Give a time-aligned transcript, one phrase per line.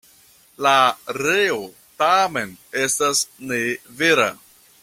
[0.67, 0.71] La
[1.17, 1.59] reo
[2.01, 2.57] tamen,
[2.87, 3.63] estas ne
[4.01, 4.31] vera.